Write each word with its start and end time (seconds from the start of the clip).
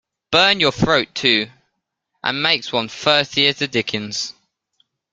Burns 0.31 0.59
your 0.61 0.71
throat, 0.71 1.13
too, 1.13 1.51
and 2.23 2.41
makes 2.41 2.71
one 2.71 2.85
as 2.85 2.93
thirsty 2.95 3.45
as 3.45 3.59
the 3.59 3.67
dickens. 3.67 4.33